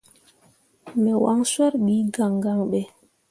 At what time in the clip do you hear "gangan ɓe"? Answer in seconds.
2.13-2.79